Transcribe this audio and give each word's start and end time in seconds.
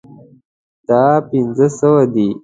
دا 0.87 1.05
پنځه 1.29 1.67
سوه 1.79 2.03
دي 2.13 2.27